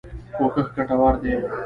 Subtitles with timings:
[0.35, 1.33] کوښښ ګټور دی.